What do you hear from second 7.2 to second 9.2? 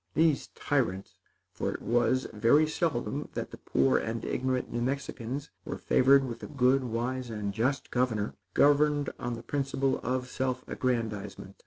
and just governor governed